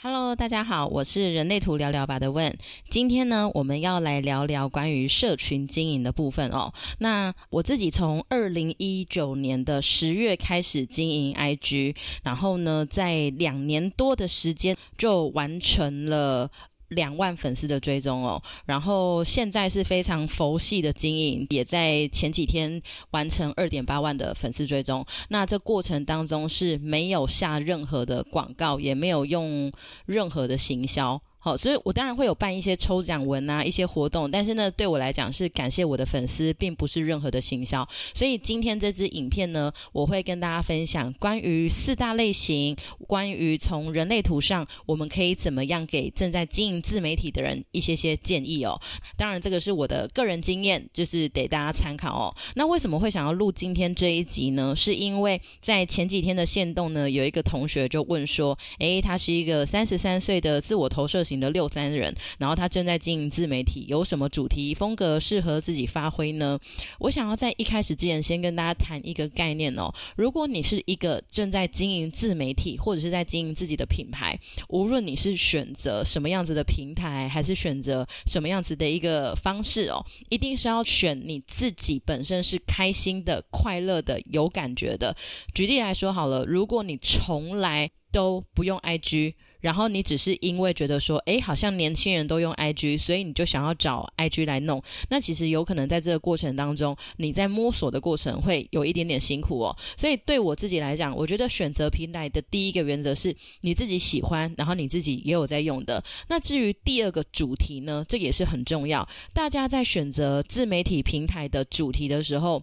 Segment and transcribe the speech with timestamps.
[0.00, 2.56] Hello，大家好，我是人类图聊聊吧的问。
[2.88, 6.72] 今天呢，我们要来聊聊关于社群经营的部分哦。
[6.98, 16.48] 那我自己从二零一九年的十月开始经营 IG，然后呢，在两年多的时间就完成了。
[16.88, 22.80] 两万粉丝的追踪哦，然后现在是非常佛系的经营，也在前几天
[23.10, 25.04] 完成二点八万的粉丝追踪。
[25.28, 29.70] 那这过程当中是没有下任何的广告，也没有用
[30.06, 31.20] 任何的行销。
[31.40, 37.88] 好，所以我当然会有办一些抽奖文啊，一些活动，但是呢，对我来讲是感谢我的粉丝，并不是任何的行销。
[38.12, 48.76] 所以今天这支影片呢，我会跟大家分享关于四大类型，关于从人类图上我们可以怎么样给正在经营自媒体的人一些些建议哦。
[49.16, 52.34] 当然，这个是我的个人经验，就是给大家参考哦。
[52.56, 54.74] 那为什么会想要录今天这一集呢？
[54.74, 61.27] 是因为在前几天的线动呢，有一个同学就问说，诶，他是一个三十三岁的自我投射。
[61.28, 66.58] 型的六三人，然后他正在经营自媒体，有什么主题风格适合自己发挥呢？
[66.98, 69.92] 我想要在一开始之前先跟大家谈一个概念哦。
[70.16, 85.14] 如果你是一个正在经营自媒体，或者是在经营自己的品牌，无论你是选择什么样子的平台，还是选择什么样子的一个方式哦，一定是要选你自己本身是开心的、快乐的、有感觉的。
[85.54, 89.34] 举例来说好了，如果你从来都不用 IG。
[89.60, 94.82] 然后你只是因为觉得说，哎，好像年轻人都用 IG，所以你就想要找 IG 来弄。
[95.08, 99.76] 那其实有可能在这个过程当中，你在摸索的过程会有一点点辛苦哦。
[99.96, 106.02] 所以对我自己来讲，我觉得选择平台的第一个原则是你自己喜欢，然后你自己也有在用的。
[106.28, 109.08] 那至于第二个主题呢，这也是很重要。
[109.32, 112.62] 大家在选择自媒体平台的主题的时候。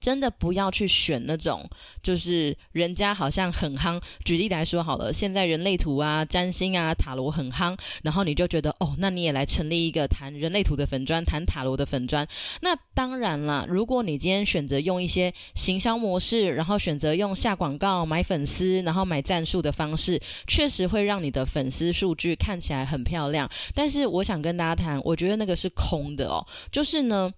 [0.00, 1.68] 真的不要去选那种，
[2.00, 4.00] 就是人家好像很夯。
[4.24, 12.26] 举例来说好了，现在人类图啊、占星啊、塔罗很夯，然后你就觉得哦，那你也来成立一个谈人类图的粉砖、谈塔罗的粉砖。
[12.60, 23.50] 那当然啦，如果你今天选择用一些行销模式，然后选择用下广告、买粉丝，然后买赞数的方式，确实会让你的粉丝数据看起来很漂亮。
[23.74, 27.32] 但是我想跟大家谈，我觉得那个是空的哦，就是呢。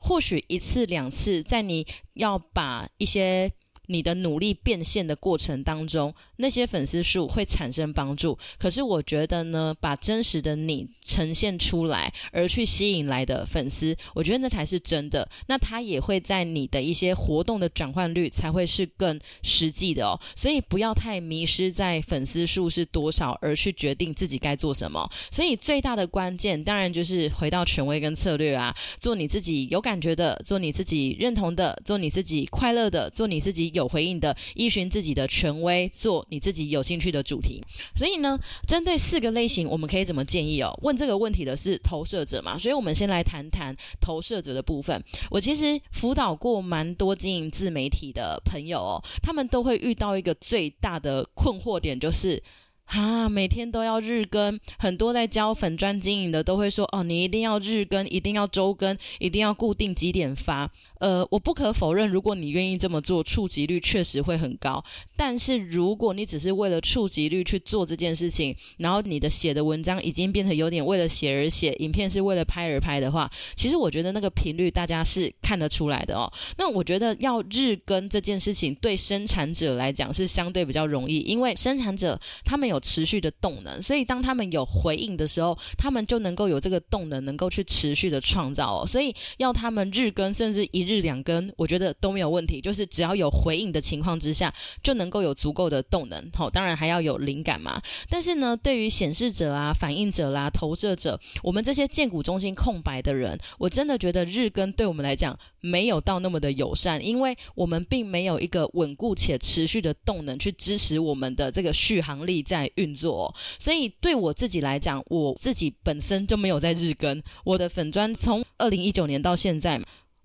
[0.00, 3.52] 或许一次两次，在你要把一些。
[3.90, 8.38] 你的努力变现的过程当中，那些粉丝数会产生帮助。
[8.56, 15.28] 可是我觉得呢，把真实的你呈现出来，而去吸引来的粉丝，我觉得那才是真的。
[15.48, 20.18] 那他也会在你的一些活动的转换率才会是更实际的哦。
[20.36, 25.10] 所以不要太迷失在粉丝数是多少，而去决定自己该做什么。
[25.32, 33.79] 所以最大的关键，当然就是回到权威跟策略啊，做你自己有感觉的，做你自己认同的，做你自己快乐的，做你自己有。
[33.80, 37.62] 有回应的，依循自己的权威，做你自己有兴趣的主题。
[37.96, 40.78] 所以呢，针对四个类型，我们可以怎么建议哦？
[40.82, 42.58] 问这个问题的是投射者嘛？
[42.58, 45.02] 所以我们先来谈谈投射者的部分。
[45.30, 52.42] 我其实辅导过蛮多经营自媒体的朋友哦，他们都会遇到一个最大的困惑点，就是。
[52.90, 60.68] 啊，每天都要日更，很多在教粉砖经营的都会说，哦，你一定要日更，一定要周更，一定要固定几点发。
[60.98, 64.82] 呃，我不可否认，如果你愿意这么做，触及率确实会很高。
[65.16, 76.28] 但是如果你只是为了触及率去做这件事情，然后你的写的文章已经变成有点为了写而写，影片是为了拍而拍的话，其实我觉得那个频率大家是看得出来的哦。
[76.58, 82.79] 那我觉得要日更这件事情，对生产者来讲是相对比较容易，因为生产者他们有。
[82.80, 88.82] 持续的动能，所以当他们有回应的时候，他们就能够有这个动能，能够去持续的创造。
[88.82, 88.86] 哦。
[88.86, 92.60] 所以要他们日更，甚至一日两更，我觉得都没有问题。
[92.60, 94.52] 就是只要有回应的情况之下，
[94.82, 96.30] 就能够有足够的动能。
[96.34, 97.80] 好，当然还要有灵感嘛。
[98.08, 112.69] 但是呢，对于显示者啊、反应者啦、投射者，我们这些建股中心空白的人，我真的觉得日更对我们来讲没有到那么的友善，因为我们并没有一个稳固且持续的动能去支持我们的这个续航力在。
[112.76, 117.22] 运作，所以对我自己来讲，我自己本身就没有在日更。
[117.44, 119.80] 我的粉砖从二零一九年到现在，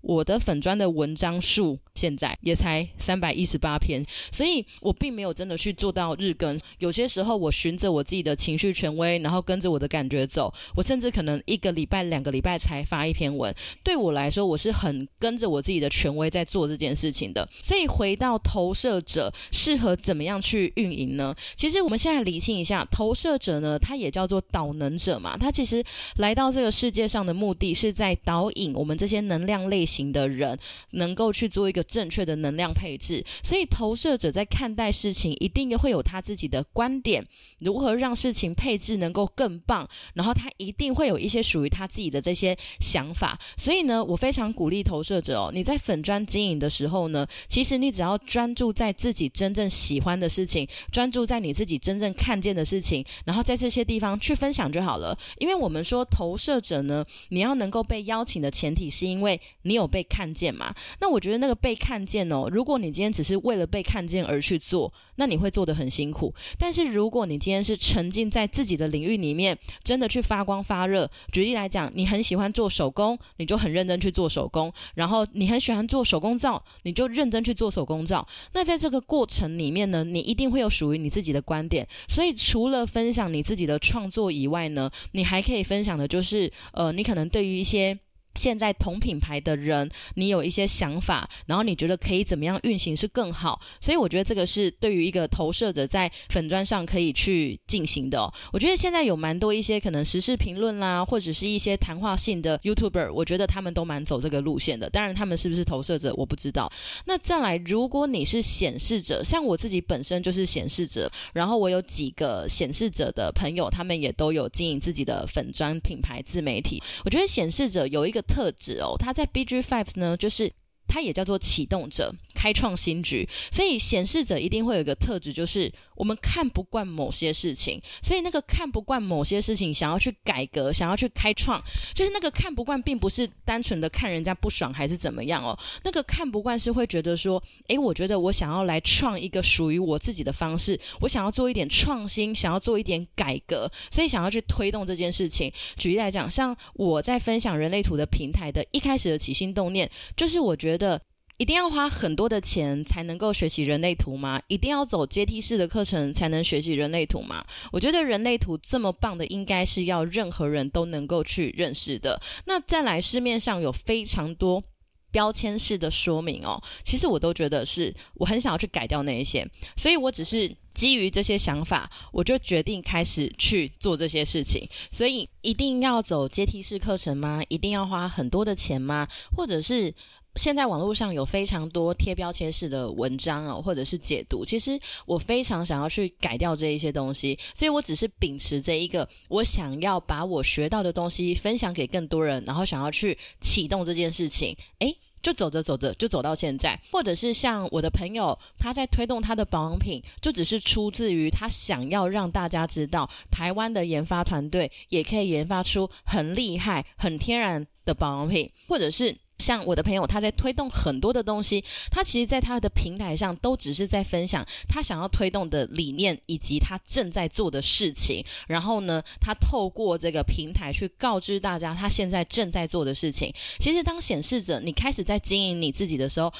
[0.06, 1.78] 我的粉砖的文章数。
[1.96, 6.60] 现在也才三百一十八篇，所以我并没有真的去做到日更。
[6.76, 10.52] 有些时候我循着我自己的情绪权威，然后跟着我的感觉走。
[10.74, 13.50] 我甚至可能一个礼拜、两个礼拜才发一篇文。
[13.82, 17.48] 对我来说，我是很跟着我自己的权威在做这件事情的。
[17.50, 21.34] 所以回到投射者适合怎么样去运营呢？
[21.56, 25.38] 其实我们现在理清一下，投射者呢，他也叫做导能者嘛。
[25.38, 25.82] 他其实
[26.16, 29.95] 来到这个世界上的目的是在导引我们这些能量类型。
[29.96, 30.58] 型的人
[30.90, 33.24] 能够去做一个正确的能量配置。
[33.42, 37.26] 所以投射者在看待事情一定会有他自己的观点，
[37.60, 43.38] 如何让事情配置能够更棒，然后他一定会有一些属于他自己的这些想法。
[43.56, 55.16] 所以呢，我非常鼓励投射者哦，你在粉砖经营的时候呢，其实你只要专注在自己真正喜欢的事情，专注在你自己真正看见的事情，然后在这些地方去分享就好了。
[55.38, 60.74] 因为我们说投射者呢，你要能够被邀请的前提是因为你有被看见嘛。
[61.00, 66.34] 那我觉得那个被看见哦，如果你今天只是为了被看见而去做，那你会做得很辛苦。
[66.58, 71.10] 但是如果你今天是沉浸在自己的领域里面，真的去发光发热。
[71.32, 78.26] 举例来讲，你很喜欢做手工，你就很认真去做手工；然后你很喜欢做手工皂，你就认真去做手工皂。
[78.52, 81.86] 那在这个过程里面呢，你一定会有属于你自己的观点。
[82.08, 87.98] 所以除了分享你自己的创作以外呢，你还可以分享的就是，呃，你可能对于一些。
[88.36, 93.60] 现在同品牌的人，你有一些想法，然后你觉得可以怎么样运行是更好？
[93.80, 98.30] 所以我觉得这个是对于一个投射者在粉砖上可以去进行的。
[98.52, 104.90] 我觉得现在有蛮多一些可能时事评论啦，或者是一些谈话性的 YouTuber，我觉得他们都蛮走这个路线的。
[104.90, 106.70] 当然，他们是不是投射者我不知道。
[107.06, 116.82] 那再来，如果你是显示者，像我自己本身就是显示者，然后我有几个显示者的朋友，他们也都有经营自己的粉砖品牌自媒体。
[117.04, 118.22] 我觉得显示者有一个。
[118.26, 120.52] 特质哦，他在 BG Five 呢，就是。
[120.88, 123.26] 他也叫做启动者，开创新局。
[123.50, 131.58] 所以显示者一定会有一个特质，就是我们看不惯某些事情，所以那个看不惯某些事情，想要去改革，想要去开创，
[131.94, 135.58] 就是那个看不惯，并不是单纯的看人家不爽还是怎么样哦。
[135.84, 145.50] 那个看不惯是会觉得说，诶，我觉得我想要来创一个属于我自己的方式，我想要做一点创新，想要做一点改革，所以想要去推动这件事情。
[145.76, 151.00] 举例来讲，像我在分享人类图的平台的一开始的起心动念，就是我觉得。
[151.38, 154.40] 一定要花很多的钱才能够学习人类图吗？
[154.48, 157.44] 一定要走阶梯式的课程才能学习人类图吗？
[157.70, 162.18] 我觉得人类图这么棒的，应该是要任何人都能够去认识的。
[162.46, 164.62] 那再来，市面上有非常多
[165.10, 169.46] 标签式的说明哦，其实我都觉得是我很想要去改掉那一些，
[169.76, 174.66] 所以我只是基于这些想法，我就决定开始去做这些事情。
[174.90, 177.42] 所以一定要走阶梯式课程吗？
[177.48, 179.06] 一定要花很多的钱吗？
[179.36, 179.92] 或者是？
[180.36, 184.44] 现在网络上有非常多贴标签式的文章哦，或者是解读。
[184.44, 194.56] 其实我非常想要去改掉这一些东西，所以我只是秉持这一个，我想要把我学到的东西分享给更多人，然后想要去启动这件事情。
[194.80, 209.16] 诶，就走着走着就走到现在，或者是像我的朋友，他在推动他的保养品，就只是出自于他想要让大家知道，台湾的研发团队也可以研发出很厉害、很天然的保养品，或者是。
[209.38, 218.24] 像我的朋友，他在推动很多的东西，他其实，在他的平台上都只是在分享他想要推动的理念以及他正在做的事情。
[218.46, 223.32] 然后呢，他透过这个平台去告知大家他现在正在做的事情。
[223.58, 226.32] 其实，当显示者你开始在经营你自己的时候。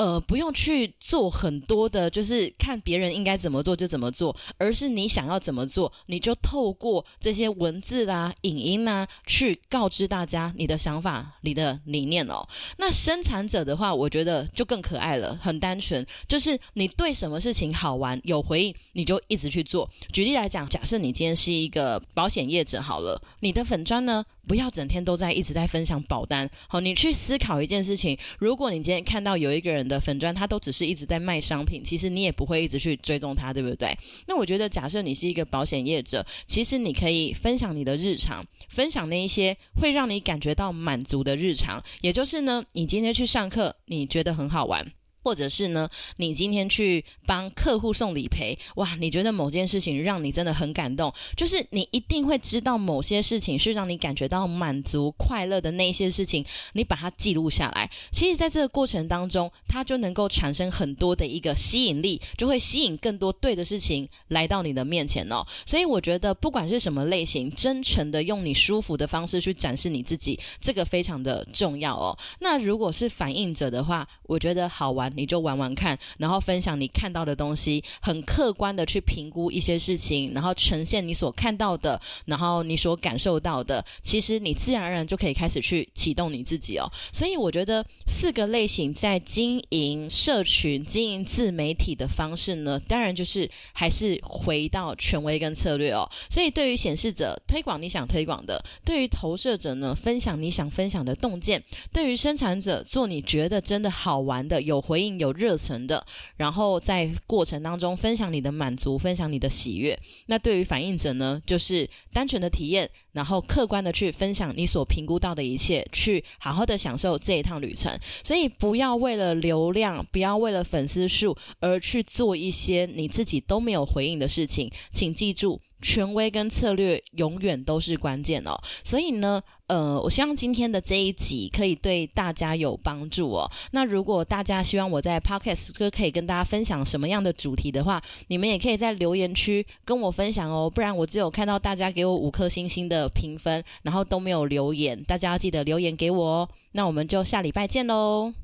[0.00, 12.42] 呃，不用去做很多的，就是看别人应该怎么做就怎么做，而是你想要怎么做，你就透过这些文字啦、影音啦，去告知大家你的想法、你的理念哦。
[12.78, 19.86] 那生产者的话，我觉得就更可爱了，很单纯，就是你对什么事情好玩、有回应，你就一直去做。
[20.14, 24.24] 举例来讲，假设你今天是一个保险业者好了，你的粉砖呢？
[24.48, 28.18] 不要整天都在一直在分享保单，好，你去思考一件事情。
[28.38, 33.94] 如果你今天看到有一个人的粉砖，它都只是一直在卖商品，其实你也不会一直去追踪它，对不对？
[34.26, 44.92] 那我觉得，假设你是一个保险业者，其实你可以分享你的日常，分享那一些会让你感觉到满足的日常，也就是呢，你今天去上课，你觉得很好玩。
[45.22, 57.90] 或者是呢，你今天去帮客户送理赔，哇，你觉得某件事情让你真的很感动，就是你一定会知道某些事情是让你感觉到满足、快乐的那些事情，你把它记录下来。
[58.10, 65.44] 其实，在这个过程当中，它就能够产生很多的一个吸引力，就会吸引更多对的事情来到你的面前哦。
[65.66, 72.16] 所以，我觉得不管是什么类型，真诚的用你舒服的方式去展示你自己，这个非常的重要哦。
[72.38, 75.09] 那如果是反应者的话，我觉得好玩。
[75.16, 86.90] 你就玩玩看，然后分享你看到的东西，很客观的去评估一些事情，然后呈现你所看到的，然后你所感受到的，其实你自然而然就可以开始去启动你自己哦。
[87.12, 96.08] 所以我觉得四个类型在经营社群、经营自媒体的方式呢，当然就是还是回到权威跟策略哦。
[96.28, 101.62] 所以对于显示者推广你想推广的，对于投射者呢分享你想分享的洞见，
[101.92, 106.04] 对于生产者做你觉得真的好玩的、有回应、有热忱的，
[106.36, 109.98] 然后在过程当中分享你的满足、分享你的喜悦。
[110.26, 117.98] 那对于反应者呢，就是单纯的体验，然后客观的去分享你所评估到的一切，去好好的享受这一趟旅程。
[118.22, 124.70] 所以不要为了流量，不要为了粉丝数而去做一些你自己都没有回应的事情。
[124.92, 125.60] 请记住。
[125.80, 133.50] 权威跟策略永远都是关键哦，所以呢，呃，我希望今天的这一集可以对大家有帮助哦。
[133.72, 140.68] 那如果大家希望我在 Podcast 可可以跟大家分享什么样的主题的话，你们也可以在留言区跟我分享哦。
[140.68, 146.48] 不然我只有看到大家给我五颗星星的评分，然后都没有留言，大家要记得留言给我哦。
[146.72, 148.40] 那我们就下礼拜见喽。